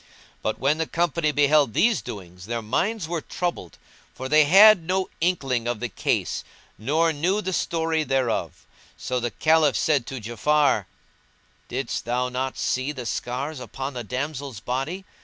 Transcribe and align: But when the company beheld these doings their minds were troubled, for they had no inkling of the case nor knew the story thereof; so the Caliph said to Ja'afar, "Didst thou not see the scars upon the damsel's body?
But 0.41 0.57
when 0.57 0.79
the 0.79 0.87
company 0.87 1.31
beheld 1.31 1.75
these 1.75 2.01
doings 2.01 2.47
their 2.47 2.63
minds 2.63 3.07
were 3.07 3.21
troubled, 3.21 3.77
for 4.15 4.27
they 4.27 4.45
had 4.45 4.81
no 4.81 5.11
inkling 5.21 5.67
of 5.67 5.79
the 5.79 5.89
case 5.89 6.43
nor 6.75 7.13
knew 7.13 7.39
the 7.39 7.53
story 7.53 8.03
thereof; 8.03 8.65
so 8.97 9.19
the 9.19 9.29
Caliph 9.29 9.77
said 9.77 10.07
to 10.07 10.19
Ja'afar, 10.19 10.85
"Didst 11.67 12.05
thou 12.05 12.29
not 12.29 12.57
see 12.57 12.91
the 12.91 13.05
scars 13.05 13.59
upon 13.59 13.93
the 13.93 14.03
damsel's 14.03 14.59
body? 14.59 15.05